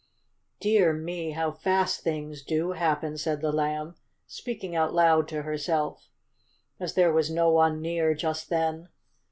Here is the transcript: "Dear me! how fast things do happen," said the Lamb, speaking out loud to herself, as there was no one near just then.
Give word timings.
"Dear 0.59 0.93
me! 0.93 1.33
how 1.33 1.51
fast 1.51 2.01
things 2.01 2.41
do 2.43 2.71
happen," 2.71 3.17
said 3.19 3.39
the 3.39 3.51
Lamb, 3.51 3.93
speaking 4.25 4.75
out 4.75 4.95
loud 4.95 5.27
to 5.27 5.43
herself, 5.43 6.09
as 6.79 6.95
there 6.95 7.13
was 7.13 7.29
no 7.29 7.51
one 7.51 7.81
near 7.83 8.15
just 8.15 8.49
then. 8.49 8.89